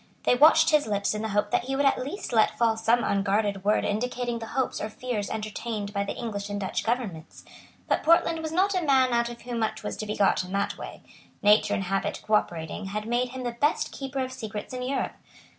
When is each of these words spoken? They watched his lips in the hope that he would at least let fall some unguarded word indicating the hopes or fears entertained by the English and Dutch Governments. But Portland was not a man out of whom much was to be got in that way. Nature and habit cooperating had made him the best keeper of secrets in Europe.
They 0.23 0.33
watched 0.33 0.71
his 0.71 0.87
lips 0.87 1.13
in 1.13 1.21
the 1.21 1.27
hope 1.27 1.51
that 1.51 1.65
he 1.65 1.75
would 1.75 1.85
at 1.85 2.03
least 2.03 2.33
let 2.33 2.57
fall 2.57 2.75
some 2.75 3.03
unguarded 3.03 3.63
word 3.63 3.85
indicating 3.85 4.39
the 4.39 4.47
hopes 4.47 4.81
or 4.81 4.89
fears 4.89 5.29
entertained 5.29 5.93
by 5.93 6.03
the 6.03 6.15
English 6.17 6.49
and 6.49 6.59
Dutch 6.59 6.83
Governments. 6.83 7.45
But 7.87 8.01
Portland 8.01 8.39
was 8.39 8.51
not 8.51 8.73
a 8.73 8.81
man 8.83 9.13
out 9.13 9.29
of 9.29 9.41
whom 9.43 9.59
much 9.59 9.83
was 9.83 9.95
to 9.97 10.07
be 10.07 10.15
got 10.17 10.43
in 10.43 10.51
that 10.53 10.75
way. 10.75 11.03
Nature 11.43 11.75
and 11.75 11.83
habit 11.83 12.23
cooperating 12.25 12.85
had 12.85 13.05
made 13.07 13.29
him 13.29 13.43
the 13.43 13.51
best 13.51 13.91
keeper 13.91 14.17
of 14.17 14.31
secrets 14.33 14.73
in 14.73 14.81
Europe. 14.81 15.17